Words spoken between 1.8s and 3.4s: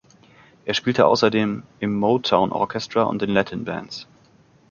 "Motown Orchestra" und in